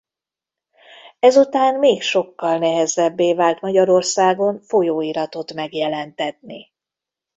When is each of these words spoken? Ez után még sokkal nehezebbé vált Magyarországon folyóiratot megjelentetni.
Ez 1.19 1.37
után 1.37 1.79
még 1.79 2.01
sokkal 2.01 2.57
nehezebbé 2.57 3.33
vált 3.33 3.61
Magyarországon 3.61 4.59
folyóiratot 4.61 5.53
megjelentetni. 5.53 6.71